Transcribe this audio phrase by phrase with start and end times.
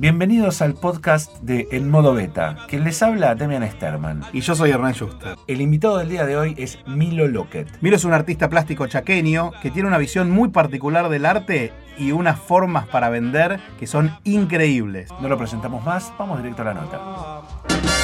[0.00, 2.56] Bienvenidos al podcast de En Modo Beta.
[2.68, 4.22] Quien les habla, Demian Sterman.
[4.32, 5.36] Y yo soy Hernán Schuster.
[5.46, 7.68] El invitado del día de hoy es Milo Lockett.
[7.82, 12.12] Milo es un artista plástico chaqueño que tiene una visión muy particular del arte y
[12.12, 15.10] unas formas para vender que son increíbles.
[15.20, 17.99] No lo presentamos más, vamos directo a la nota.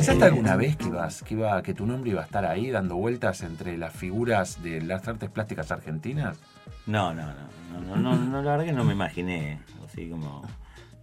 [0.00, 2.96] ¿Pensaste alguna vez que, ibas, que, iba, que tu nombre iba a estar ahí dando
[2.96, 6.38] vueltas entre las figuras de las artes plásticas argentinas?
[6.86, 10.40] No, no, no, no, no, no, la verdad que no me imaginé, así como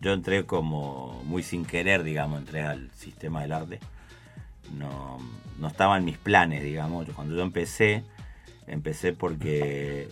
[0.01, 3.79] yo entré como muy sin querer, digamos, entré al sistema del arte.
[4.75, 5.19] No,
[5.59, 7.07] no estaba en mis planes, digamos.
[7.11, 8.03] Cuando yo empecé,
[8.65, 10.09] empecé porque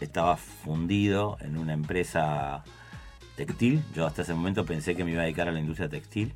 [0.00, 2.64] estaba fundido en una empresa
[3.36, 3.84] textil.
[3.94, 6.34] Yo hasta ese momento pensé que me iba a dedicar a la industria textil.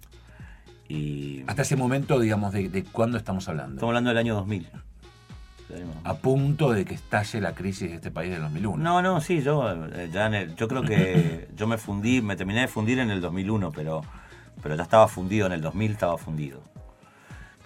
[0.91, 3.75] Y Hasta ese momento, digamos, ¿de, de cuándo estamos hablando?
[3.77, 4.69] estamos hablando del año 2000.
[6.03, 8.83] A punto de que estalle la crisis de este país del 2001.
[8.83, 12.35] No, no, sí, yo eh, ya en el- yo creo que yo me fundí, me
[12.35, 14.01] terminé de fundir en el 2001, pero
[14.63, 16.61] pero ya estaba fundido en el 2000, estaba fundido.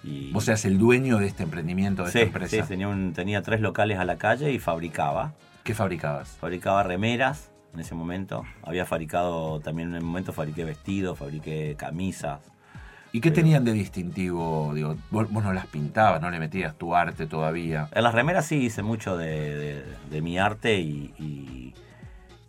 [0.03, 2.61] Y, Vos seas el dueño de este emprendimiento, de sí, esta empresa.
[2.63, 5.33] sí, tenía, un- tenía tres locales a la calle y fabricaba.
[5.63, 6.29] ¿Qué fabricabas?
[6.39, 8.43] Fabricaba remeras en ese momento.
[8.61, 12.39] Había fabricado, también en un momento fabriqué vestidos, fabriqué camisas.
[13.15, 14.73] ¿Y qué tenían de distintivo?
[14.75, 17.87] Digo, vos, vos no las pintabas, no le metías tu arte todavía.
[17.93, 21.73] En las remeras sí hice mucho de, de- de mi arte y, y-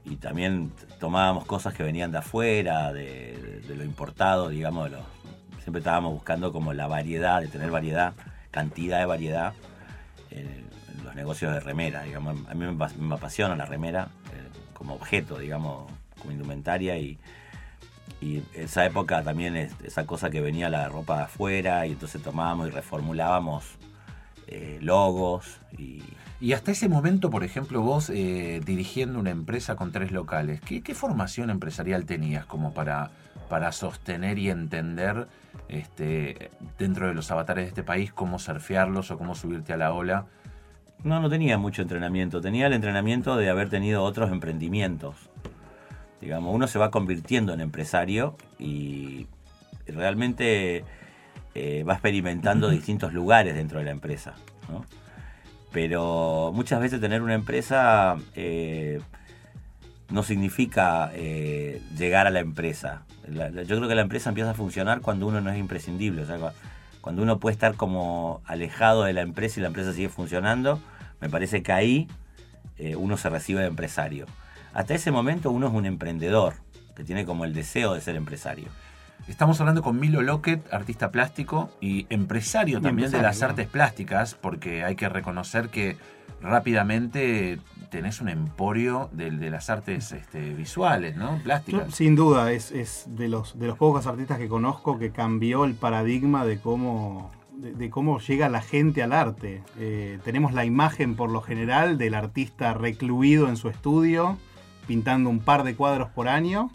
[0.04, 4.90] y también tomábamos cosas que venían de afuera, de, de lo importado, digamos.
[5.62, 8.14] siempre estábamos buscando como la variedad, de tener variedad,
[8.50, 9.52] cantidad de variedad
[10.32, 12.36] en, en los negocios de remera, digamos.
[12.50, 12.66] A mí
[12.98, 17.18] me apasiona la remera eh, como objeto, digamos, como indumentaria y,
[18.20, 22.22] y esa época también es esa cosa que venía la ropa de afuera y entonces
[22.22, 23.64] tomábamos y reformulábamos
[24.46, 26.02] eh, logos y
[26.40, 30.82] Y hasta ese momento, por ejemplo, vos eh, dirigiendo una empresa con tres locales, ¿qué,
[30.82, 33.10] qué formación empresarial tenías como para,
[33.48, 35.28] para sostener y entender
[35.68, 39.92] este, dentro de los avatares de este país cómo surfearlos o cómo subirte a la
[39.92, 40.26] ola?
[41.06, 42.40] no, no tenía mucho entrenamiento.
[42.40, 45.14] Tenía el entrenamiento de haber tenido otros emprendimientos.
[46.20, 49.26] Digamos, uno se va convirtiendo en empresario y
[49.86, 50.84] realmente
[51.54, 54.34] eh, va experimentando distintos lugares dentro de la empresa.
[54.70, 54.84] ¿no?
[55.72, 59.00] Pero muchas veces tener una empresa eh,
[60.08, 63.02] no significa eh, llegar a la empresa.
[63.28, 66.22] La- la- yo creo que la empresa empieza a funcionar cuando uno no es imprescindible.
[66.22, 66.52] O sea, cua-
[67.00, 70.80] cuando uno puede estar como alejado de la empresa y la empresa sigue funcionando,
[71.20, 72.08] me parece que ahí
[72.98, 74.26] uno se recibe de empresario.
[74.76, 76.56] Hasta ese momento uno es un emprendedor,
[76.94, 78.66] que tiene como el deseo de ser empresario.
[79.26, 84.84] Estamos hablando con Milo Lockett, artista plástico y empresario también de las artes plásticas, porque
[84.84, 85.96] hay que reconocer que
[86.42, 87.58] rápidamente
[87.90, 91.38] tenés un emporio de, de las artes este, visuales, ¿no?
[91.38, 91.94] Yo, Plásticas.
[91.94, 95.74] sin duda, es, es de, los, de los pocos artistas que conozco que cambió el
[95.74, 99.62] paradigma de cómo, de, de cómo llega la gente al arte.
[99.78, 104.36] Eh, tenemos la imagen, por lo general, del artista recluido en su estudio,
[104.86, 106.70] pintando un par de cuadros por año.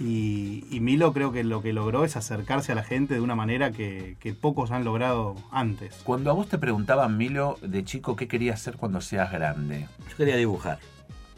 [0.00, 3.34] Y, y Milo creo que lo que logró es acercarse a la gente de una
[3.34, 5.96] manera que, que pocos han logrado antes.
[6.04, 9.88] Cuando a vos te preguntaban, Milo, de chico, ¿qué querías ser cuando seas grande?
[10.08, 10.78] Yo quería dibujar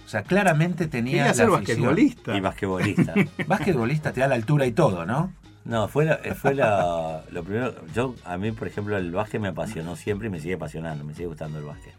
[0.04, 1.78] O sea, claramente tenías Quería ser la afición.
[1.80, 2.36] basquetbolista.
[2.36, 3.14] y basquetbolista.
[3.46, 5.32] Basquetbolista te da la altura y todo, ¿no?
[5.64, 7.74] No, fue, la- fue la- lo primero.
[7.94, 11.14] Yo, a mí, por ejemplo, el básquet me apasionó siempre y me sigue apasionando, me
[11.14, 11.94] sigue gustando el básquet.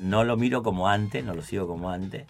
[0.00, 2.24] No lo miro como antes, no lo sigo como antes,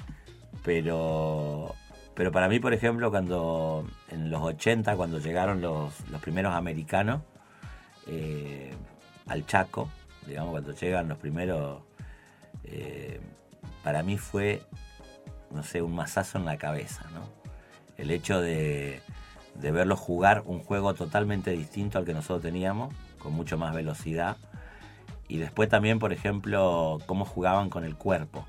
[0.67, 1.77] pero,
[2.15, 7.23] pero para mí, por ejemplo, cuando en los 80, cuando llegaron los, los primeros americanos
[8.09, 8.75] eh,
[9.29, 9.89] al Chaco,
[10.27, 11.83] digamos, cuando llegan los primeros,
[12.65, 13.21] eh,
[13.85, 14.61] para mí fue,
[15.53, 17.31] no sé, un mazazo en la cabeza, ¿no?
[17.97, 19.03] El hecho de,
[19.55, 24.37] de verlos jugar un juego totalmente distinto al que nosotros teníamos, con mucho más velocidad.
[25.29, 28.45] Y después también, por ejemplo, cómo jugaban con el cuerpo.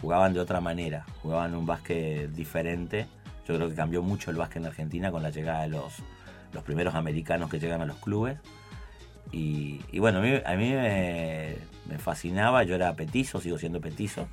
[0.00, 3.06] Jugaban de otra manera, jugaban un básquet diferente.
[3.46, 5.94] Yo creo que cambió mucho el básquet en Argentina con la llegada de los,
[6.52, 8.38] los primeros americanos que llegan a los clubes.
[9.32, 11.56] Y, y bueno, a mí, a mí me,
[11.88, 14.28] me fascinaba, yo era petizo, sigo siendo petizo,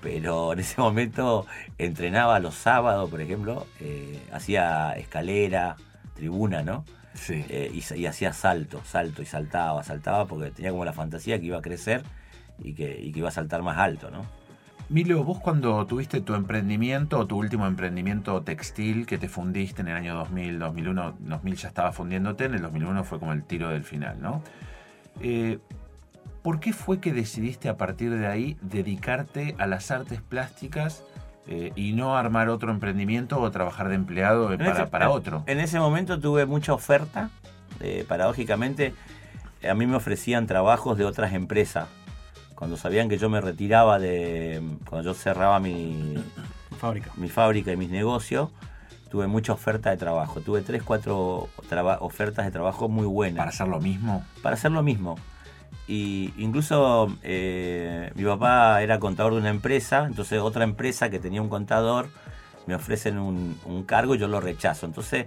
[0.00, 1.46] pero en ese momento
[1.78, 5.76] entrenaba los sábados, por ejemplo, eh, hacía escalera,
[6.14, 6.84] tribuna, ¿no?
[7.14, 7.44] Sí.
[7.48, 11.46] Eh, y, y hacía salto, salto y saltaba, saltaba porque tenía como la fantasía que
[11.46, 12.02] iba a crecer
[12.58, 14.24] y que, y que iba a saltar más alto, ¿no?
[14.90, 19.96] Milo, vos cuando tuviste tu emprendimiento, tu último emprendimiento textil que te fundiste en el
[19.96, 23.84] año 2000, 2001, 2000 ya estaba fundiéndote, en el 2001 fue como el tiro del
[23.84, 24.42] final, ¿no?
[25.20, 25.58] Eh,
[26.42, 31.04] ¿Por qué fue que decidiste a partir de ahí dedicarte a las artes plásticas
[31.46, 35.42] eh, y no armar otro emprendimiento o trabajar de empleado En para, ese- para otro?
[35.46, 37.28] En ese momento tuve mucha oferta.
[37.80, 38.94] eh, paradójicamente,
[39.68, 41.88] a mí me ofrecían trabajos de otras empresas.
[42.58, 44.60] Cuando sabían que yo me retiraba de.
[44.88, 46.14] Cuando yo cerraba mi,
[46.80, 47.12] Fábrica.
[47.16, 48.48] mi fábrica y mis negocios,
[49.12, 50.40] tuve mucha oferta de trabajo.
[50.40, 53.38] Tuve tres, cuatro traba- ofertas de trabajo muy buenas.
[53.38, 54.24] ¿Para hacer lo mismo?
[54.42, 55.14] para hacer lo mismo.
[55.86, 61.40] Y incluso eh, mi papá era contador de una empresa, entonces otra empresa que tenía
[61.40, 62.08] un contador
[62.66, 64.84] me ofrecen un, un cargo y yo lo rechazo.
[64.84, 65.26] Entonces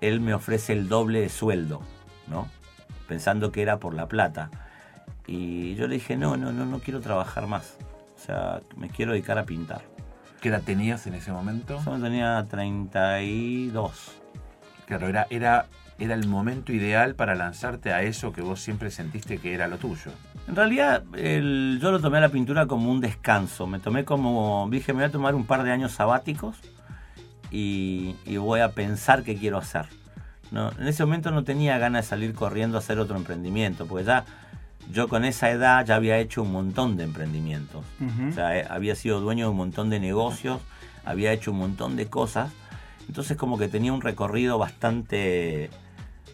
[0.00, 1.80] él me ofrece el doble de sueldo,
[2.26, 2.48] ¿no?
[3.06, 4.50] Pensando que era por la plata.
[5.26, 7.76] Y yo le dije, no, no, no, no quiero trabajar más.
[8.16, 9.82] O sea, me quiero dedicar a pintar.
[10.40, 11.80] ¿Qué edad tenías en ese momento?
[11.84, 14.12] Yo tenía 32.
[14.86, 15.66] Claro, era, era,
[15.98, 19.78] era el momento ideal para lanzarte a eso que vos siempre sentiste que era lo
[19.78, 20.12] tuyo.
[20.46, 23.66] En realidad, el- yo lo tomé a la pintura como un descanso.
[23.66, 24.68] Me tomé como.
[24.70, 26.56] Dije, me voy a tomar un par de años sabáticos
[27.50, 29.86] y, y voy a pensar qué quiero hacer.
[30.52, 34.04] No, en ese momento no tenía ganas de salir corriendo a hacer otro emprendimiento, porque
[34.04, 34.24] ya
[34.92, 37.84] yo con esa edad ya había hecho un montón de emprendimientos.
[38.28, 40.60] O sea, eh, había sido dueño de un montón de negocios,
[41.04, 42.52] había hecho un montón de cosas.
[43.08, 45.70] Entonces como que tenía un recorrido bastante,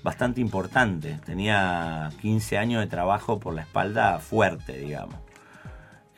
[0.03, 1.19] bastante importante.
[1.25, 5.17] Tenía 15 años de trabajo por la espalda fuerte, digamos.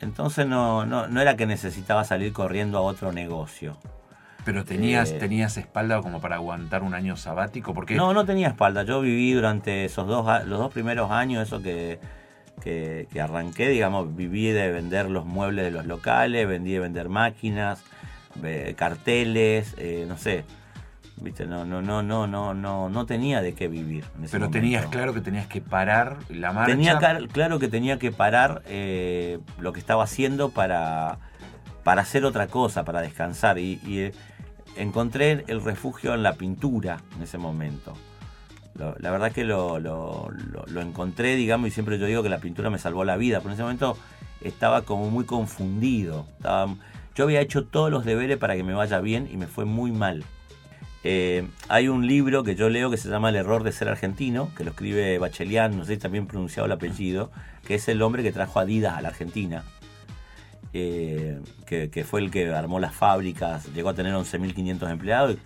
[0.01, 3.77] Entonces no, no, no era que necesitaba salir corriendo a otro negocio.
[4.43, 5.17] Pero tenías, Eh.
[5.19, 8.83] tenías espalda como para aguantar un año sabático, porque No, no tenía espalda.
[8.83, 11.99] Yo viví durante esos dos, a- los dos primeros años, eso que,
[12.61, 17.09] que, que arranqué, digamos, viví de vender los muebles de los locales, vendí de vender
[17.09, 17.83] máquinas,
[18.75, 20.45] carteles, eh, no sé.
[21.17, 24.03] Viste, no, no, no, no, no, no, no tenía de qué vivir.
[24.17, 24.59] en ese pero momento.
[24.59, 26.73] tenías claro que tenías que parar la marcha.
[26.73, 26.99] Tenía
[27.31, 31.19] claro que tenía que parar eh, lo que estaba haciendo para,
[31.83, 33.59] para hacer otra cosa, para descansar.
[33.59, 34.11] Y, y, eh,
[34.75, 37.93] encontré el refugio en la pintura en ese momento.
[38.77, 42.77] La verdad que lo- lo encontré, digamos, y siempre yo digo que la pintura me
[42.77, 43.37] salvó la vida.
[43.39, 43.97] Pero en ese momento
[44.41, 46.25] estaba como muy confundido.
[46.37, 46.75] Estaba-
[47.15, 49.91] yo había hecho todos los deberes para que me vaya bien y me fue muy
[49.91, 50.23] mal.
[51.05, 54.49] Eh, hay un libro que yo leo que se llama El error de ser argentino,
[54.57, 57.31] que lo escribe Bachelian, no sé si también pronunciado el apellido,
[57.65, 59.63] que es el hombre que trajo Adidas a la Argentina.
[60.73, 65.37] Eh, que, que fue el que armó las fábricas, llegó a tener 11.500 empleados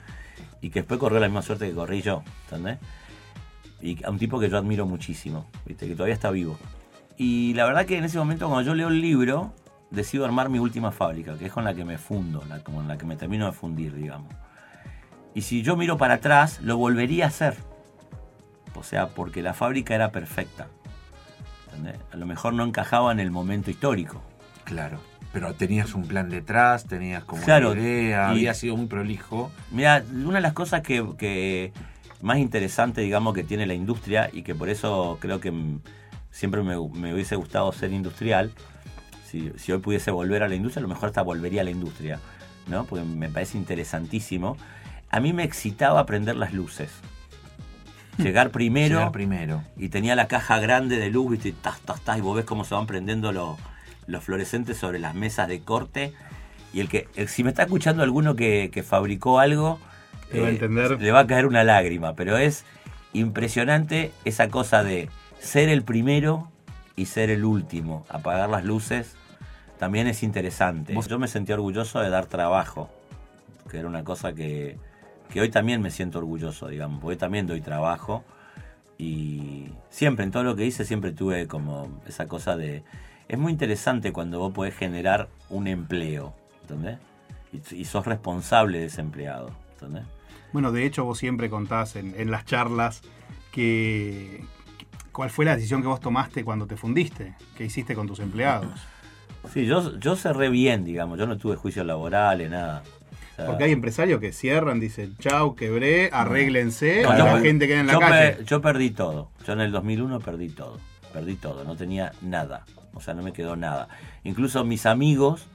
[0.61, 2.79] y, y que después corrió la misma suerte que corrí yo, ¿entendés?
[3.81, 5.87] Y a un tipo que yo admiro muchísimo, ¿viste?
[5.87, 6.57] que todavía está vivo.
[7.17, 9.53] Y la verdad que en ese momento cuando yo leo el libro,
[9.91, 12.97] decido armar mi última fábrica, que es con la que me fundo, la, con la
[12.97, 14.33] que me termino de fundir, digamos.
[15.33, 17.55] Y si yo miro para atrás, lo volvería a hacer.
[18.75, 20.67] O sea, porque la fábrica era perfecta.
[21.67, 21.99] ¿entendés?
[22.11, 24.21] A lo mejor no encajaba en el momento histórico.
[24.63, 24.99] Claro.
[25.31, 29.51] Pero tenías un plan detrás, tenías como Claro, una idea, y- había sido muy prolijo.
[29.71, 31.71] Mira, una de las cosas que, que
[32.21, 35.53] más interesante, digamos, que tiene la industria y que por eso creo que
[36.31, 38.51] siempre me, me hubiese gustado ser industrial,
[39.25, 41.71] si, si hoy pudiese volver a la industria, a lo mejor hasta volvería a la
[41.71, 42.19] industria,
[42.67, 42.85] ¿no?
[42.85, 44.57] Porque me parece interesantísimo.
[45.11, 46.89] A mí me excitaba aprender las luces.
[48.17, 49.63] Llegar primero, Llegar primero.
[49.77, 52.45] y tenía la caja grande de luz, viste, y tas, tas, tas, y vos ves
[52.45, 53.57] cómo se van prendiendo los,
[54.07, 56.13] los fluorescentes sobre las mesas de corte.
[56.73, 59.79] Y el que, el- si me está escuchando alguno que, que fabricó algo,
[60.29, 61.01] eh, Te va a entender.
[61.01, 62.65] le va a caer una lágrima, pero es
[63.13, 65.09] impresionante esa cosa de
[65.39, 66.51] ser el primero
[66.95, 68.05] y ser el último.
[68.09, 69.15] Apagar las luces
[69.77, 70.95] también es interesante.
[71.07, 72.89] Yo me sentí orgulloso de dar trabajo,
[73.69, 74.77] que era una cosa que,
[75.31, 78.23] que hoy también me siento orgulloso, digamos, porque hoy también doy trabajo
[78.97, 82.83] y siempre, en todo lo que hice, siempre tuve como esa cosa de...
[83.29, 86.33] Es muy interesante cuando vos podés generar un empleo,
[86.63, 86.97] ¿entendés?
[87.53, 90.03] Y, y sos responsable de ese empleado, ¿entendés?
[90.53, 93.01] Bueno, de hecho vos siempre contás en, en las charlas
[93.51, 94.43] que
[95.11, 98.79] cuál fue la decisión que vos tomaste cuando te fundiste, qué hiciste con tus empleados.
[99.53, 102.83] Sí, yo, yo cerré bien, digamos, yo no tuve juicios laborales, nada.
[102.83, 107.67] O sea, Porque hay empresarios que cierran, dicen, chau, quebré, arréglense, no, yo la gente
[107.67, 108.31] queda en la yo calle.
[108.35, 109.31] per- yo perdí todo.
[109.47, 110.77] Yo en el 2001 perdí todo.
[111.13, 111.63] Perdí todo.
[111.63, 112.65] No tenía nada.
[112.93, 113.87] O sea, no me quedó nada.
[114.23, 115.47] Incluso mis amigos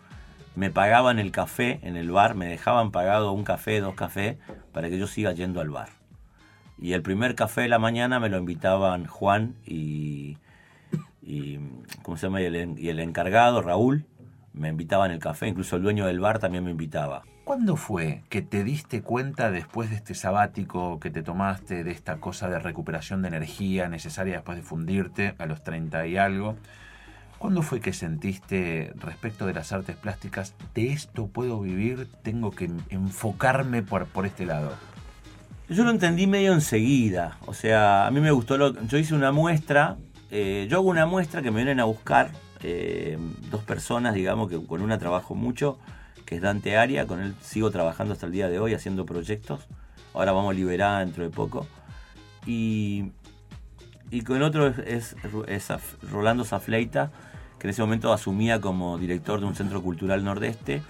[0.55, 2.35] me pagaban el café en el bar.
[2.35, 4.37] Me dejaban pagado un café, dos cafés,
[4.73, 5.89] para que yo siga yendo al bar.
[6.79, 10.39] Y el primer café de la mañana me lo invitaban Juan y,
[11.23, 11.59] y
[12.03, 12.43] ¿cómo se llama?
[12.43, 14.07] Y el, y el encargado, Raúl.
[14.53, 17.23] me invitaban el café, incluso el dueño del bar también me invitaba.
[17.45, 22.17] ¿Cuándo fue que te diste cuenta después de este sabático que te tomaste, de esta
[22.17, 26.57] cosa de recuperación de energía necesaria después de fundirte a los 30 y algo?
[27.45, 32.71] ¿Cuándo fue que sentiste respecto de las artes plásticas, de esto puedo vivir, tengo que
[32.89, 34.73] enfocarme por, por este lado?
[35.69, 39.31] Yo lo entendí medio enseguida, o sea, a mí me gustó, lo, yo hice una
[39.31, 39.99] muestra,
[40.31, 42.31] eh, yo hago una muestra que me vienen a buscar
[42.63, 43.19] eh,
[43.51, 45.79] dos personas, digamos, que con una trabajo mucho,
[46.25, 49.69] que es Dante Aria, con él sigo trabajando hasta el día de hoy haciendo proyectos,
[50.15, 51.67] ahora vamos a liberar dentro de poco,
[52.47, 53.13] y,
[54.11, 55.15] y con otro es,
[55.47, 55.75] es,
[56.11, 57.13] Rolando Zafleita,
[57.65, 60.83] que en ese momento asumía como director de un centro cultural nordeste,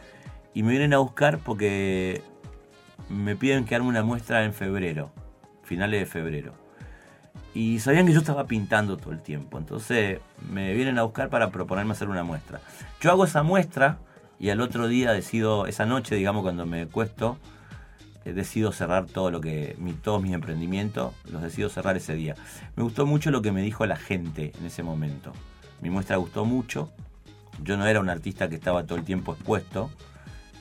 [0.54, 2.20] y me vienen a buscar porque
[3.08, 5.12] me piden que arme una muestra en febrero,
[5.62, 6.52] finales de febrero.
[7.54, 10.18] Y sabían que yo estaba pintando todo el tiempo, entonces
[10.50, 12.58] me vienen a buscar para proponerme hacer una muestra.
[13.00, 13.98] Yo hago esa muestra
[14.40, 17.38] y al otro día decido, esa noche, digamos, cuando me cuesto,
[18.24, 22.34] eh, decido cerrar todo lo que, mi, todos mis emprendimientos, los decido cerrar ese día.
[22.74, 25.32] Me gustó mucho lo que me dijo la gente en ese momento.
[25.84, 26.90] Mi muestra gustó mucho.
[27.62, 29.90] Yo no era un artista que estaba todo el tiempo expuesto.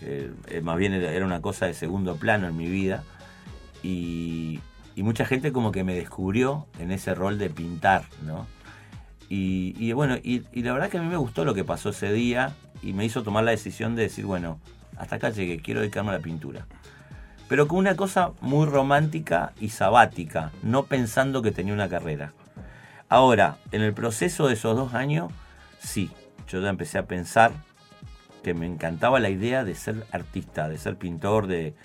[0.02, 3.04] Eh, eh, más bien era una cosa de segundo plano en mi vida.
[3.82, 4.60] Y,
[4.96, 8.46] y mucha gente como que me descubrió en ese rol de pintar, ¿no?
[9.36, 12.54] Y, bueno, y, la verdad que a mí me gustó lo que pasó ese día
[12.84, 14.60] y me hizo tomar la decisión de decir, bueno,
[14.96, 16.68] hasta acá llegué, quiero dedicarme a la pintura.
[17.48, 22.32] Pero con una cosa muy romántica y sabática, no pensando que tenía una carrera.
[23.14, 25.32] Ahora, en el proceso de esos dos años,
[25.78, 26.10] sí,
[26.48, 27.52] yo ya empecé a pensar
[28.42, 31.76] que me encantaba la idea de ser artista, de ser pintor, de,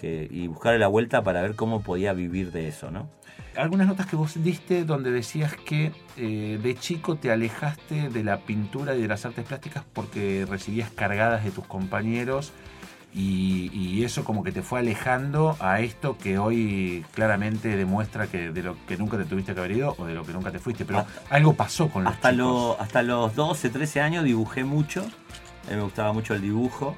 [0.00, 3.10] y buscarle la vuelta para ver cómo podía vivir de eso, ¿no?
[3.56, 8.42] Algunas notas que vos diste donde decías que eh, de chico te alejaste de la
[8.42, 12.52] pintura y de las artes plásticas porque recibías cargadas de tus compañeros
[13.18, 18.62] y, eso como que te fue alejando a esto que hoy claramente demuestra que de
[18.62, 20.84] lo que nunca te tuviste que haber ido o de lo que nunca te fuiste.
[20.84, 22.28] Pero algo pasó con los hasta
[22.78, 25.00] hasta los 12, 13 años dibujé mucho.
[25.00, 26.94] A mí me gustaba mucho el dibujo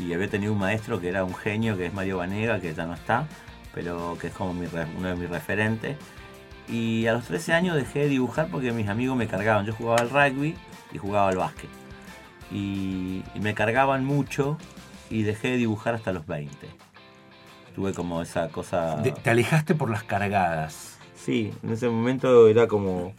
[0.00, 2.86] y había tenido un maestro que era un genio, que es Mario Vanega, que ya
[2.86, 3.28] no está,
[3.72, 5.96] pero que es como uno de mis referentes.
[6.68, 9.66] Y a los 13 años dejé de dibujar porque mis amigos me cargaban.
[9.66, 10.56] Yo jugaba al rugby
[10.92, 11.70] y jugaba al básquet.
[12.50, 14.56] Y, me cargaban mucho
[15.14, 16.68] y dejé de dibujar hasta los 20.
[17.76, 19.00] Tuve como esa cosa...
[19.00, 20.98] te alejaste por las cargadas.
[21.14, 23.14] Sí, en ese momento era como...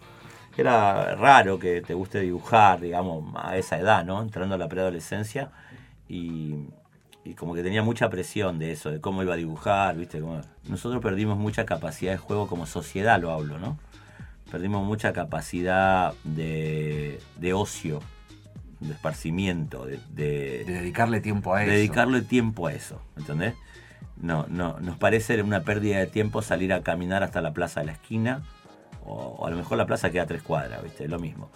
[0.57, 4.21] Era raro que te guste dibujar, digamos, a esa edad, ¿no?
[4.21, 5.51] Entrando a la preadolescencia
[6.07, 6.67] y,
[7.37, 10.19] como que tenía mucha presión de eso, de cómo iba a dibujar, ¿viste?
[10.19, 13.77] Como, nosotros perdimos mucha capacidad de juego como sociedad, lo hablo, ¿no?
[14.51, 17.19] Perdimos mucha capacidad de,
[17.53, 18.01] ocio,
[18.79, 21.71] de esparcimiento, de, dedicarle tiempo a eso.
[21.71, 23.55] dedicarle tiempo a eso, ¿entendés?
[24.17, 27.87] No, no, nos parece una pérdida de tiempo salir a caminar hasta la plaza de
[27.87, 28.43] la esquina,
[29.05, 31.07] o, o a lo mejor la plaza queda a tres cuadras, ¿viste?
[31.07, 31.49] Lo mismo,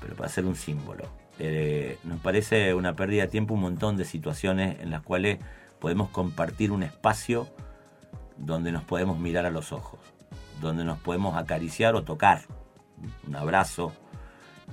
[0.00, 1.04] pero para ser un símbolo.
[1.42, 5.38] Eh, nos parece una pérdida de tiempo un montón de situaciones en las cuales
[5.78, 7.48] podemos compartir un espacio
[8.36, 10.00] donde nos podemos mirar a los ojos,
[10.60, 12.42] donde nos podemos acariciar o tocar,
[13.26, 13.94] un abrazo,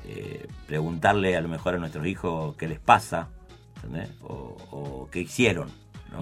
[0.07, 3.29] eh, preguntarle a lo mejor a nuestros hijos qué les pasa,
[4.21, 5.69] o qué hicieron,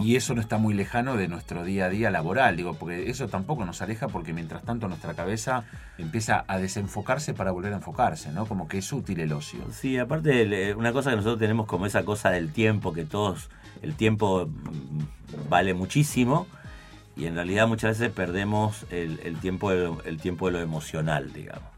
[0.01, 3.27] y eso no está muy lejano de nuestro día a día laboral, digo, porque eso
[3.27, 5.63] tampoco nos aleja porque mientras tanto nuestra cabeza
[5.97, 8.45] empieza a desenfocarse para volver a enfocarse, ¿no?
[8.45, 9.59] Como que es útil el ocio.
[9.71, 13.49] Sí, aparte una cosa que nosotros tenemos como esa cosa del tiempo, que todos,
[13.81, 16.47] el tiempo mm, vale muchísimo
[17.15, 21.74] y en realidad muchas veces perdemos el, tiempo, el tiempo de lo emocional, digamos.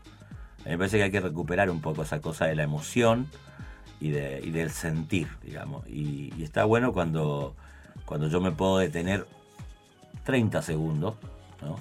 [0.67, 3.27] A mí me parece que hay que recuperar un poco esa cosa de la emoción
[3.99, 5.87] y, de, y del sentir, digamos.
[5.87, 7.55] y está bueno cuando
[8.07, 9.27] cuando yo me puedo detener
[10.23, 11.15] 30 segundos,
[11.61, 11.75] ¿no?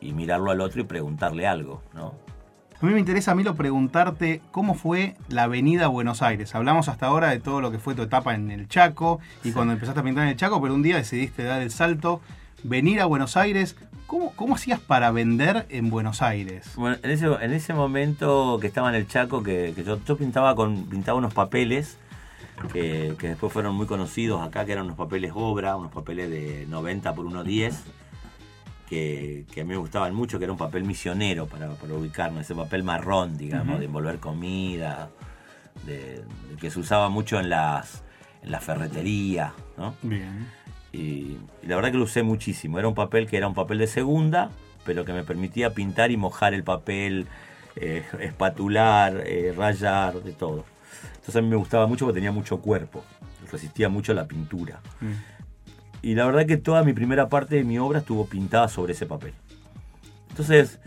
[0.00, 2.14] Y mirarlo al otro y preguntarle algo, ¿no?
[2.80, 6.54] A mí me interesa, Milo, preguntarte cómo fue la avenida Buenos Aires.
[6.54, 9.74] Hablamos hasta ahora de todo lo que fue tu etapa en el Chaco y cuando
[9.74, 12.22] empezaste a pintar en el Chaco, pero un día decidiste dar el salto,
[12.62, 13.76] venir a Buenos Aires.
[14.06, 16.72] ¿Cómo, cómo hacías para vender en Buenos Aires?
[16.76, 20.54] Bueno, en ese, en ese momento que estaba en el Chaco, que, yo, yo, pintaba,
[20.56, 21.96] con, pintaba unos papeles
[22.72, 27.14] que, después fueron muy conocidos acá, que eran unos papeles obra, unos papeles de 90
[27.14, 27.74] por 1,10,
[28.88, 32.42] que, que a mí me gustaban mucho, que era un papel misionero para, para ubicarnos,
[32.42, 35.10] ese papel marrón, digamos, de envolver comida,
[35.86, 36.24] de,
[36.60, 38.02] que se usaba mucho en las,
[38.42, 39.94] en la ferretería, ¿no?
[40.02, 40.48] Bien.
[40.92, 42.78] Y, la verdad que lo usé muchísimo.
[42.78, 44.50] Era un papel que era un papel de segunda,
[44.84, 47.26] pero que me permitía pintar y mojar el papel,
[47.76, 50.64] eh, espatular, eh, rayar, de todo.
[51.14, 53.04] Entonces a mí me gustaba mucho porque tenía mucho cuerpo,
[53.50, 54.80] resistía mucho la pintura.
[55.00, 55.12] Mm.
[56.02, 59.06] Y la verdad que toda mi primera parte de mi obra estuvo pintada sobre ese
[59.06, 59.34] papel.
[60.30, 60.80] Entonces,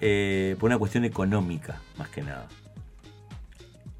[0.00, 2.48] eh, por una cuestión económica, más que nada.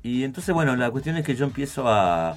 [0.02, 2.36] Y entonces, bueno, la cuestión es que yo empiezo a...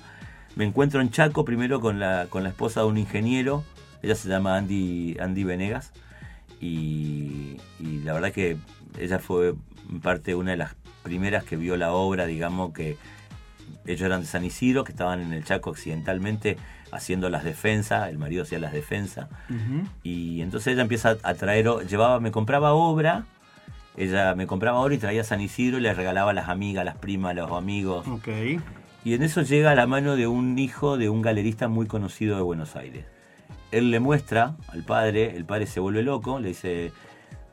[0.57, 3.63] Me encuentro en Chaco primero con la, con la esposa de un ingeniero,
[4.01, 5.91] ella se llama Andy, Andy Venegas,
[6.59, 8.57] y, y la verdad que
[8.97, 9.53] ella fue
[9.87, 12.97] en parte una de las primeras que vio la obra, digamos que
[13.85, 16.57] ellos eran de San Isidro, que estaban en el Chaco accidentalmente
[16.91, 19.27] haciendo las defensas, el marido hacía las defensas,
[20.01, 23.25] y entonces ella empieza a traer, llevaba, me compraba obra,
[23.95, 26.85] ella me compraba obra y traía San Isidro y le regalaba a las amigas, a
[26.85, 28.27] las primas, a los amigos, Ok.
[29.07, 32.35] Y en eso llega a la mano de un hijo de un galerista muy conocido
[32.35, 33.05] de Buenos Aires.
[33.71, 36.91] Él le muestra al padre, el padre se vuelve loco, le dice,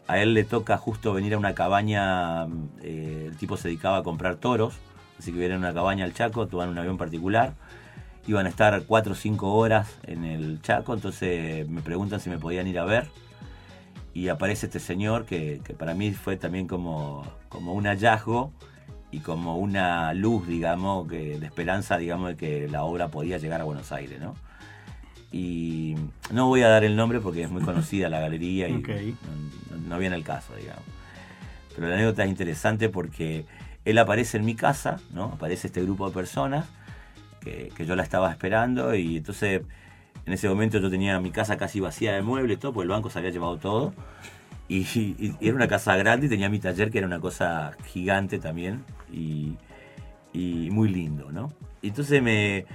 [0.09, 2.47] a él le toca justo venir a una cabaña,
[2.83, 4.75] eh, el tipo se dedicaba a comprar toros,
[5.17, 7.53] así que viene a una cabaña al Chaco, toman un avión particular,
[8.27, 12.39] iban a estar cuatro o cinco horas en el Chaco, entonces me preguntan si me
[12.39, 13.07] podían ir a ver,
[14.13, 18.53] y aparece este señor que, que para mí fue también como, como un hallazgo
[19.15, 23.61] y como una luz, digamos, que, de esperanza, digamos, de que la obra podía llegar
[23.61, 24.35] a Buenos Aires, ¿no?
[25.31, 25.95] Y
[26.33, 29.17] no voy a dar el nombre porque es muy conocida la galería y
[29.87, 30.83] no viene el caso, digamos.
[31.77, 33.47] Pero la anécdota es interesante porque
[33.85, 35.27] él aparece en mi casa, ¿no?
[35.27, 36.67] Aparece este grupo de personas
[37.41, 39.63] que, que yo la estaba esperando y entonces
[40.27, 43.11] en ese momento yo tenía mi casa casi vacía de muebles, todo, porque el banco
[43.11, 43.95] se había llevado todo.
[44.75, 48.85] Y, era una casa grande y tenía mi taller que era una cosa gigante también
[49.13, 49.57] y,
[50.33, 51.53] muy lindo, ¿no?
[51.83, 52.67] Entonces me,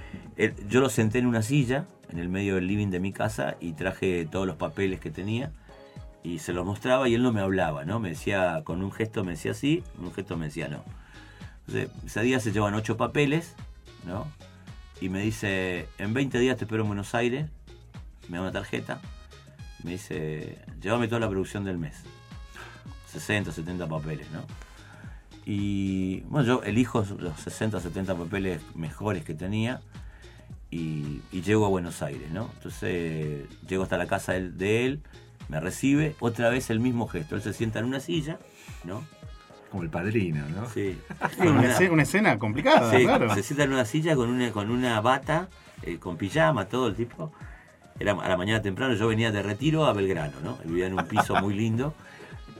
[0.68, 3.72] yo lo senté en una silla en el medio del living de mi casa y
[3.72, 5.52] traje todos los papeles que tenía
[6.22, 8.00] y se los mostraba y él no me hablaba, ¿no?
[8.00, 10.84] Me decía, con un gesto me decía sí, con un gesto me decía no.
[11.66, 13.54] Entonces, ese día se llevan ocho papeles,
[14.06, 14.26] ¿no?
[15.00, 17.46] Y me dice, en 20 días te espero en Buenos Aires,
[18.28, 19.00] me da una tarjeta,
[19.84, 21.96] me dice, llévame toda la producción del mes.
[23.12, 24.44] 60, 70 papeles, ¿no?
[25.44, 29.80] Y bueno, yo elijo los 60, 70 papeles mejores que tenía
[30.70, 32.50] y, y llego a Buenos Aires, ¿no?
[32.56, 35.02] Entonces llego hasta la casa de él, de él,
[35.48, 38.38] me recibe, otra vez el mismo gesto, él se sienta en una silla,
[38.84, 39.02] ¿no?
[39.70, 40.68] Como el padrino, ¿no?
[40.68, 40.98] Sí.
[41.40, 43.34] Sí, una, escena, una escena complicada, Sí, claro.
[43.34, 45.48] se sienta en una silla con una, con una bata,
[45.82, 47.32] eh, con pijama, todo el tipo.
[48.00, 50.58] Era a la mañana temprano, yo venía de retiro a Belgrano, ¿no?
[50.64, 51.94] Vivía en un piso muy lindo.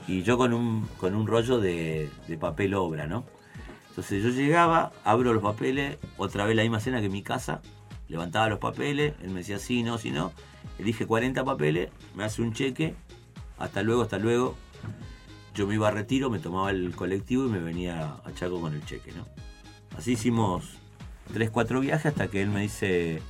[0.07, 3.25] Y yo con un, con un rollo de, de papel obra, ¿no?
[3.89, 7.61] Entonces yo llegaba, abro los papeles, otra vez la misma escena que en mi casa,
[8.07, 10.31] levantaba los papeles, él me decía sí, no, sí, no.
[10.79, 12.95] Elige 40 papeles, me hace un cheque,
[13.57, 14.55] hasta luego, hasta luego.
[15.55, 18.73] Yo me iba a retiro, me tomaba el colectivo y me venía a Chaco con
[18.73, 19.25] el cheque, ¿no?
[19.97, 20.77] Así hicimos
[21.33, 23.21] tres, cuatro viajes hasta que él me dice,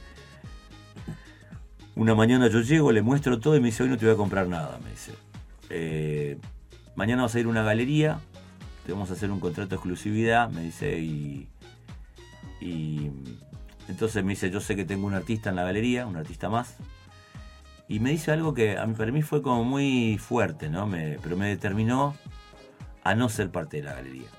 [1.96, 4.18] una mañana yo llego, le muestro todo y me dice, hoy no te voy a
[4.18, 5.14] comprar nada, me dice.
[5.70, 6.38] "Eh,
[6.96, 8.20] mañana vas a ir a una galería,
[8.86, 11.48] te vamos a hacer un contrato de exclusividad, me dice, y,
[12.60, 13.12] y
[13.88, 16.76] entonces me dice, yo sé que tengo un artista en la galería, un artista más,
[17.88, 20.88] y me dice algo que a mí, para mí fue como muy fuerte, ¿no?
[20.88, 22.16] Me- pero me determinó
[23.04, 24.30] a no ser parte de la galería.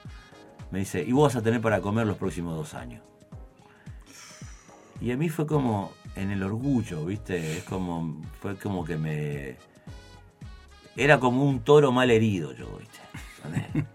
[0.70, 3.02] Me dice, y vos vas a tener para comer los próximos dos años.
[5.02, 7.59] Y a mí fue como en el orgullo, ¿viste?
[7.59, 9.57] Es como, fue como que me...
[10.96, 12.98] Era como un toro mal herido yo, ¿viste?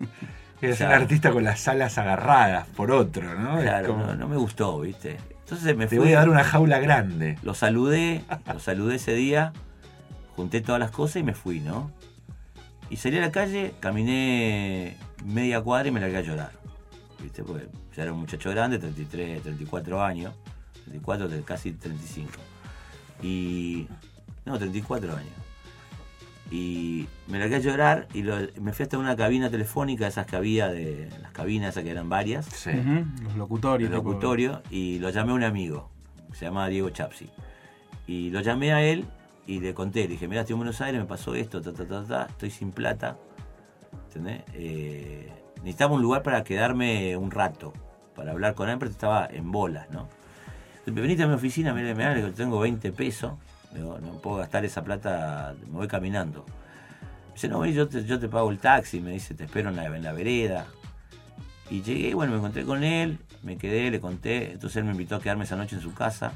[0.61, 0.95] Eres Claro.
[0.95, 3.59] un artista con las alas agarradas por otro, ¿no?
[3.61, 5.17] Claro, como, no, no me gustó, ¿viste?
[5.41, 6.05] Entonces me Te fui...
[6.05, 7.37] voy a dar una jaula grande.
[7.43, 9.53] Lo saludé, lo saludé ese día,
[10.35, 11.91] junté todas las cosas y me fui, ¿no?
[12.89, 16.51] Y salí a la calle, caminé media cuadra y me largué a llorar.
[17.21, 17.43] ¿Viste?
[17.43, 20.33] Porque ya era un muchacho grande, 33, 34 años.
[20.87, 22.29] 34, de- casi 35.
[23.21, 23.87] Y.
[24.45, 25.31] No, 34 años.
[26.49, 30.35] Y me largué a llorar y lo- me fui hasta una cabina telefónica, esas que
[30.37, 31.09] había de.
[31.21, 32.71] Las cabinas, esas que eran varias Sí.
[33.23, 33.89] Los locutorios.
[33.91, 35.89] el tipo- locutorio y lo llamé a un amigo,
[36.33, 37.29] se llamaba Diego Chapsi.
[38.07, 39.05] Y lo llamé a él
[39.45, 41.85] y le conté, le dije, mira, estoy en Buenos Aires, me pasó esto, ta, ta,
[41.85, 43.17] ta, ta, estoy sin plata.
[44.07, 44.43] ¿Entendés?
[44.53, 47.73] Eh, necesitaba un lugar para quedarme un rato,
[48.15, 50.07] para hablar con él, pero estaba en bolas, ¿no?
[50.91, 53.33] Venite a mi oficina, le digo, tengo 20 pesos,
[53.73, 56.45] no puedo gastar esa plata, me voy caminando.
[57.27, 59.75] Me dice, no, yo te, yo te pago el taxi, me dice, te espero en
[59.75, 60.65] la, en la vereda.
[61.69, 65.17] Y llegué, bueno, me encontré con él, me quedé, le conté, entonces él me invitó
[65.17, 66.31] a quedarme esa noche en su casa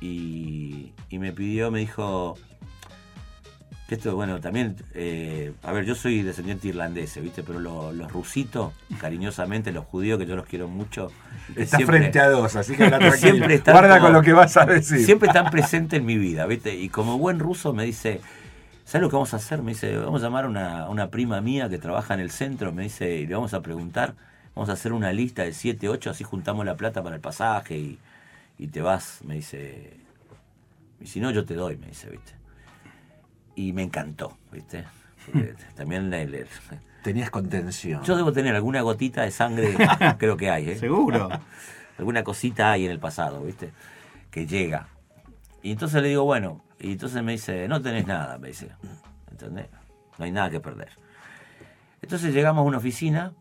[0.00, 2.36] y, y me pidió, me dijo,
[3.88, 7.42] Que esto, bueno, también, eh, a ver, yo soy descendiente irlandés, ¿viste?
[7.42, 11.10] Pero lo- los rusitos, cariñosamente, los judíos, que yo los quiero mucho.
[11.48, 13.32] y que Está siempre- frente a dos, así que habla tranquilo.
[13.32, 15.04] Siempre están Guarda como- con lo que vas a decir.
[15.04, 16.74] Siempre están presentes en mi vida, ¿viste?
[16.76, 18.20] Y como buen ruso me dice,
[18.84, 19.62] ¿sabes lo que vamos a hacer?
[19.62, 22.30] Me dice, vamos a llamar a una, a una prima mía que trabaja en el
[22.30, 24.14] centro, me dice, y le vamos a preguntar,
[24.54, 27.78] vamos a hacer una lista de 7, 8, así juntamos la plata para el pasaje
[27.78, 27.98] y,
[28.58, 29.94] y te vas, me dice,
[31.00, 32.32] y si no yo te doy, me dice, ¿viste?
[33.58, 34.84] Y me encantó, ¿viste?
[35.26, 36.46] Porque también le- le-
[37.02, 38.02] Tenías contención.
[38.04, 39.74] yo debo tener alguna gotita de sangre,
[40.18, 40.78] creo que hay, ¿eh?
[40.78, 41.28] Seguro.
[41.98, 43.72] alguna cosita hay en el pasado, ¿viste?
[44.30, 44.88] Que llega.
[45.62, 48.68] Y entonces le digo, bueno, y entonces me dice, no tenés nada, me dice.
[49.30, 49.66] ¿Entendés?
[50.18, 50.90] No hay nada que perder.
[52.02, 53.32] Entonces llegamos a una oficina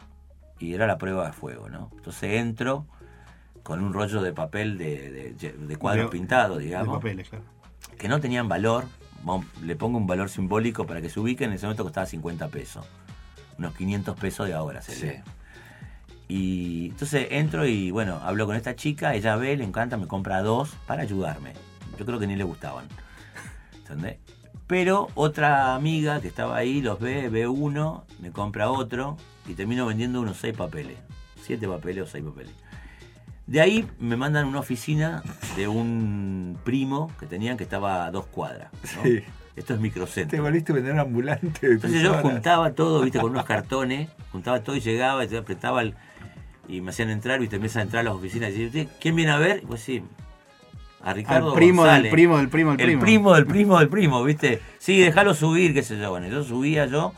[0.59, 1.91] y era la prueba de fuego, ¿no?
[1.95, 2.87] Entonces entro
[3.63, 7.45] con un rollo de papel de, de, de cuadros De- pintados, De digamos, papeles, claro.
[7.99, 8.85] que no tenían valor.
[9.63, 11.49] Le pongo un valor simbólico para que se ubiquen.
[11.49, 12.85] En ese momento costaba 50 pesos.
[13.57, 15.23] Unos 500 pesos de ahora sería.
[15.23, 15.31] Sí.
[16.29, 20.41] Y entonces entro y bueno, hablo con esta chica, ella ve, le encanta, me compra
[20.41, 21.53] dos para ayudarme.
[21.97, 22.85] Yo creo que ni le gustaban.
[23.77, 24.17] ¿Entendés?
[24.67, 29.15] Pero otra amiga que estaba ahí los ve, ve uno, me compra otro
[29.47, 30.97] y termino vendiendo unos seis papeles.
[31.41, 32.53] Siete papeles o seis papeles.
[33.47, 35.23] De ahí me mandan a una oficina
[35.55, 38.69] de un primo que tenían que estaba a dos cuadras.
[38.97, 39.03] ¿no?
[39.03, 39.23] Sí.
[39.55, 40.35] Esto es microcentro.
[40.37, 41.65] Te volviste vendedor ambulante.
[41.67, 42.21] de Entonces yo horas.
[42.23, 45.95] juntaba todo, viste, con unos cartones, juntaba todo y llegaba y te apretaba el,
[46.67, 49.31] y me hacían entrar, viste, empiezan a entrar a las oficinas y decir, ¿quién viene
[49.31, 49.61] a ver?
[49.63, 50.03] Y pues sí,
[51.01, 52.03] a Ricardo Al primo González.
[52.03, 53.01] del primo del primo del el primo.
[53.01, 54.61] primo del primo del primo, viste.
[54.77, 56.09] Sí, déjalo subir, qué sé yo.
[56.11, 57.13] Bueno, yo subía yo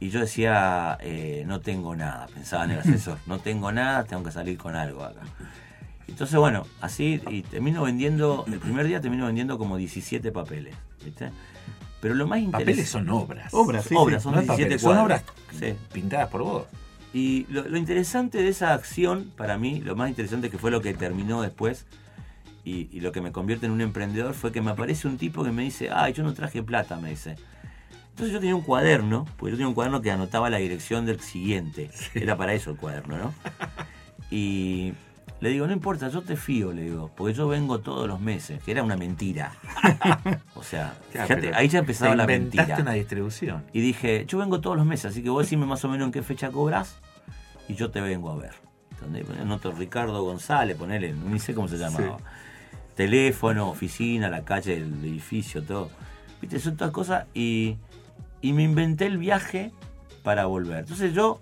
[0.00, 4.22] y yo decía, eh, no tengo nada, pensaba en el asesor, no tengo nada, tengo
[4.22, 5.20] que salir con algo acá.
[6.08, 11.30] Entonces, bueno, así, y termino vendiendo, el primer día termino vendiendo como 17 papeles, ¿viste?
[12.00, 12.72] Pero lo más interesante...
[12.72, 13.52] Papeles son obras.
[13.52, 14.24] Obras, sí, obras, sí.
[14.24, 15.24] son No es 17 papeles, son obras
[15.58, 15.74] Sí.
[15.92, 16.64] pintadas por vos.
[17.12, 20.80] Y lo, lo interesante de esa acción, para mí, lo más interesante que fue lo
[20.80, 21.86] que terminó después
[22.64, 25.42] y, y lo que me convierte en un emprendedor fue que me aparece un tipo
[25.42, 27.36] que me dice, ay, yo no traje plata, me dice.
[28.16, 31.20] Entonces yo tenía un cuaderno, porque yo tenía un cuaderno que anotaba la dirección del
[31.20, 31.90] siguiente.
[32.14, 33.34] Era para eso el cuaderno, ¿no?
[34.30, 34.94] Y
[35.42, 38.62] le digo, no importa, yo te fío, le digo, porque yo vengo todos los meses,
[38.62, 39.52] que era una mentira.
[40.54, 42.78] O sea, Claro, fíjate, pero ahí ya empezaba te la mentira.
[42.80, 43.64] una distribución.
[43.74, 46.12] Y dije, yo vengo todos los meses, así que vos decime más o menos en
[46.12, 46.96] qué fecha cobras
[47.68, 48.54] y yo te vengo a ver.
[48.92, 49.28] ¿Entendés?
[49.38, 52.16] Anoto Ricardo González, ponele, ni sé cómo se llamaba.
[52.94, 55.90] Teléfono, oficina, la calle, el edificio, todo.
[56.40, 57.76] Viste, son todas cosas y,
[58.40, 59.72] y me inventé el viaje
[60.22, 60.80] para volver.
[60.80, 61.40] Entonces yo,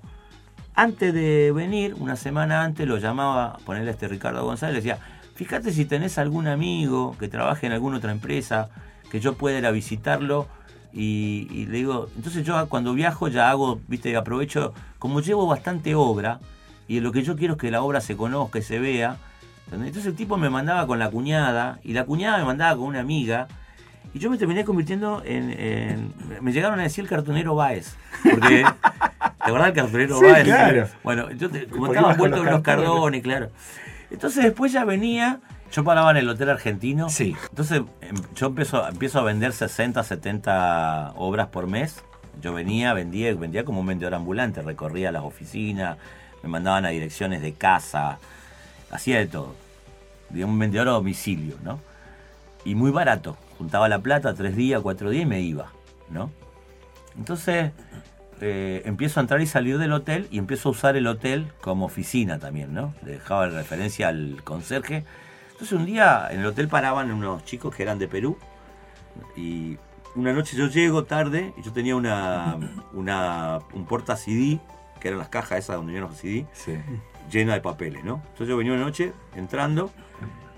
[0.75, 4.99] antes de venir, una semana antes, lo llamaba, ponerle a este Ricardo González, le decía,
[5.35, 8.69] fíjate si tenés algún amigo que trabaje en alguna otra empresa,
[9.11, 10.49] que yo pueda ir a visitarlo.
[10.93, 15.95] Y, y le digo, entonces yo cuando viajo ya hago, viste, aprovecho, como llevo bastante
[15.95, 16.39] obra,
[16.87, 19.17] y lo que yo quiero es que la obra se conozca y se vea.
[19.73, 23.01] Entonces el tipo me mandaba con la cuñada, y la cuñada me mandaba con una
[23.01, 23.49] amiga,
[24.15, 25.51] y yo me terminé convirtiendo en.
[25.51, 27.95] en- me llegaron a decir el cartonero Baez.
[28.23, 28.65] Porque.
[29.45, 30.45] ¿Te acordás del cartonero Sí, Baez?
[30.45, 30.89] claro.
[31.03, 33.51] Bueno, yo te- como estaba envuelto los en los cardones, claro.
[34.11, 35.41] Entonces después ya venía.
[35.73, 37.09] Yo paraba en el hotel argentino.
[37.11, 37.35] Sí.
[37.51, 42.03] Entonces em, yo empiezo, empiezo a vender 60, 70 obras por mes.
[42.41, 45.99] Yo venía, vendía, vendía como un vendedor ambulante, recorría las oficinas,
[46.43, 48.19] me mandaban a direcciones de casa,
[48.91, 49.55] hacía de todo.
[50.31, 51.81] Digamos, un vendedor a domicilio, ¿no?
[52.65, 53.37] Y muy barato.
[53.59, 55.73] Juntaba la plata tres días, cuatro días y me iba,
[56.11, 56.31] ¿no?
[57.17, 57.71] Entonces
[58.41, 61.87] eh, empiezo a entrar y salir del hotel y empiezo a usar el hotel como
[61.87, 62.95] oficina también, ¿no?
[63.05, 65.05] Le dejaba referencia al conserje.
[65.53, 68.37] Entonces un día en el hotel paraban unos chicos que eran de Perú
[69.37, 69.79] y
[70.17, 72.57] una noche yo llego tarde y yo tenía una,
[72.93, 74.59] una un porta CD,
[75.01, 76.77] que eran las cajas esas donde venían los CD, Sí.
[77.31, 78.17] llena de papeles, ¿no?
[78.17, 79.91] Entonces yo venía una noche entrando,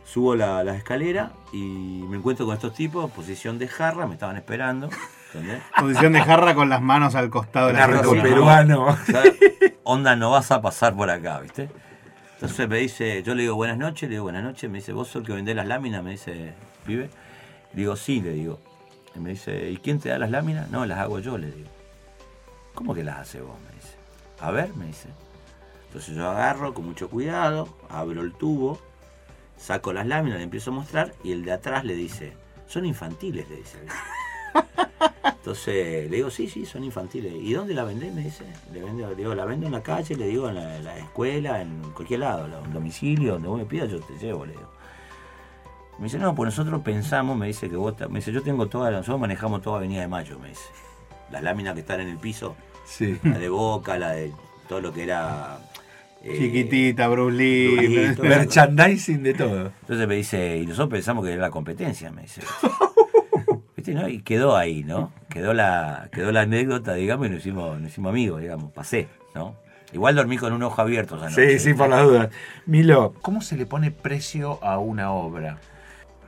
[0.07, 4.37] subo la, la escalera y me encuentro con estos tipos, posición de jarra, me estaban
[4.37, 4.88] esperando.
[5.35, 5.62] ¿entendés?
[5.79, 8.23] Posición de jarra con las manos al costado de la cintura.
[8.23, 8.87] peruano.
[8.87, 9.23] O sea,
[9.85, 11.69] onda, no vas a pasar por acá, ¿viste?
[12.35, 15.09] Entonces me dice, yo le digo buenas noches, le digo buenas noches, me dice, ¿vos
[15.09, 16.05] sos el que vendés las láminas?
[16.05, 16.55] Me dice,
[16.87, 17.11] ¿vive?
[17.73, 18.61] Le digo, sí, le digo.
[19.14, 20.71] Y me dice, ¿y quién te da las láminas?
[20.71, 21.69] No, las hago yo, le digo.
[22.75, 23.57] ¿Cómo que las hace vos?
[23.66, 23.97] Me dice.
[24.40, 25.09] A ver, me dice.
[25.87, 28.79] Entonces yo agarro con mucho cuidado, abro el tubo,
[29.57, 32.33] saco las láminas, le empiezo a mostrar y el de atrás le dice,
[32.66, 33.79] son infantiles, le dice.
[35.25, 37.33] Entonces le digo, sí, sí, son infantiles.
[37.35, 38.12] ¿Y dónde la vendés?
[38.12, 38.45] Me dice.
[38.73, 40.99] Le, vendo, le digo, la vendo en la calle, le digo, en la, en la
[40.99, 44.69] escuela, en cualquier lado, en domicilio, donde vos me pidas, yo te llevo, le digo.
[45.99, 48.90] Me dice, no, pues nosotros pensamos, me dice que vos, me dice, yo tengo toda,
[48.90, 50.69] nosotros manejamos toda Avenida de Mayo, me dice.
[51.31, 53.19] Las láminas que están en el piso, Sí.
[53.23, 54.33] la de Boca, la de
[54.69, 55.59] todo lo que era...
[56.27, 58.15] eh, Chiquitita, Bruce Lee.
[58.21, 59.73] Merchandising de todo.
[59.81, 62.43] Entonces me dice, y nosotros pensamos que era la competencia, me dice.
[63.77, 64.09] ¿Viste, no?
[64.09, 65.12] Y quedó ahí, ¿no?
[65.29, 69.57] Quedó la, quedó la anécdota, digamos, y nos hicimos, nos hicimos amigos, digamos, pasé, ¿no?
[69.93, 71.59] Igual dormí con un ojo abierto esa noche.
[71.59, 72.31] Sí, sí, por las dudas.
[72.67, 75.59] Milo, ¿cómo se le pone precio a una obra?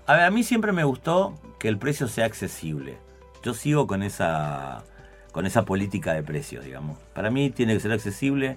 [0.06, 2.98] A ver, a mí siempre me gustó que el precio sea accesible.
[3.42, 4.84] Yo sigo con esa,
[5.32, 6.98] con esa política de precios, digamos.
[7.14, 8.56] Para mí tiene que ser accesible.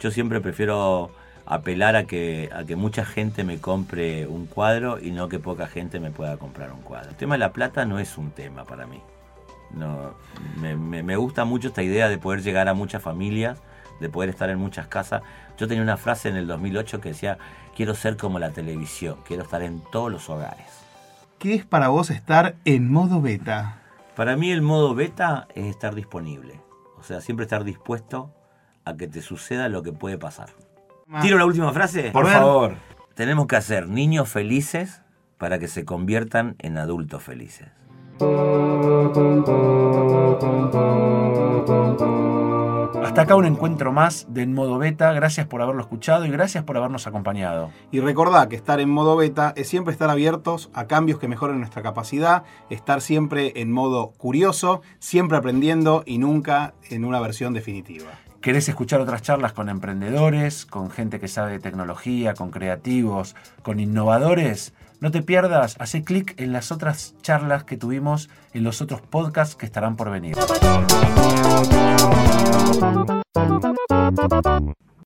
[0.00, 1.10] Yo siempre prefiero
[1.46, 5.66] apelar a que, a que mucha gente me compre un cuadro y no que poca
[5.66, 7.10] gente me pueda comprar un cuadro.
[7.10, 9.00] El tema de la plata no es un tema para mí.
[9.72, 10.14] No,
[10.60, 13.58] me, me- me gusta mucho esta idea de poder llegar a muchas familias,
[14.00, 15.22] de poder estar en muchas casas.
[15.58, 17.38] Yo tenía una frase en el 2008 que decía,
[17.76, 20.66] quiero ser como la televisión, quiero estar en todos los hogares.
[21.38, 23.82] ¿Qué es para vos estar en modo beta?
[24.16, 26.60] Para mí el modo beta es estar disponible.
[26.98, 28.30] O sea, siempre estar dispuesto
[28.90, 30.50] a que te suceda lo que puede pasar.
[31.22, 32.10] Tiro la última frase.
[32.12, 32.34] Por ver.
[32.34, 32.74] favor.
[33.14, 35.02] Tenemos que hacer niños felices
[35.38, 37.68] para que se conviertan en adultos felices.
[43.02, 45.12] Hasta acá un encuentro más de En Modo Beta.
[45.12, 47.70] Gracias por haberlo escuchado y gracias por habernos acompañado.
[47.90, 51.58] Y recordá que estar en modo beta es siempre estar abiertos a cambios que mejoren
[51.58, 58.10] nuestra capacidad, estar siempre en modo curioso, siempre aprendiendo y nunca en una versión definitiva.
[58.40, 63.80] ¿Querés escuchar otras charlas con emprendedores, con gente que sabe de tecnología, con creativos, con
[63.80, 64.72] innovadores?
[64.98, 69.56] No te pierdas, hace clic en las otras charlas que tuvimos en los otros podcasts
[69.56, 70.38] que estarán por venir.